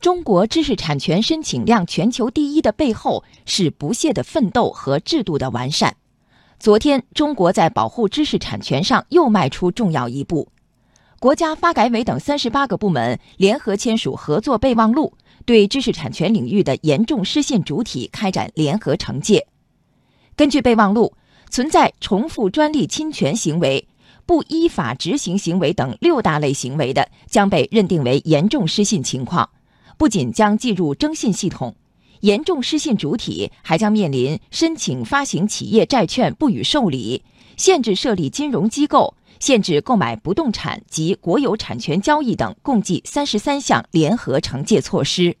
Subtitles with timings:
[0.00, 5.96] 中国知识产权申请量全球第一的背后是不懈的奋斗和制度的完善。
[6.60, 10.48] 昨天，中国在保护知识产权上又迈出重要一步，
[11.18, 15.12] 国家发改委等三十八个部门联合签署合作备忘录，
[15.44, 19.48] 对知识产权领域的严重失信主体开展联合惩戒。
[20.36, 21.12] 根据备忘录，
[21.50, 23.88] 存在重复专利侵权行为、
[24.24, 29.48] 不依法执行行为等六大类行为的，将被认定为严重失信情况。
[29.98, 31.74] 不仅将进入征信系统，
[32.20, 37.22] 严重失信主体还将面临申请发行企业债券不予受理、
[37.56, 45.36] 限制设立金融机构、限制购买不动产及国有产权交易等共计三十三项联合惩戒措施。